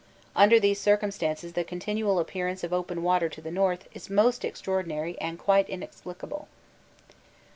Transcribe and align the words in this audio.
Under 0.35 0.59
these 0.59 0.81
circumstances 0.81 1.53
the 1.53 1.63
continual 1.63 2.17
appearance 2.17 2.63
of 2.63 2.73
open 2.73 3.03
water 3.03 3.29
to 3.29 3.39
the 3.39 3.51
north 3.51 3.87
is 3.93 4.09
most 4.09 4.43
extraordinary 4.43 5.15
and 5.21 5.37
quite 5.37 5.69
inexplicable. 5.69 6.47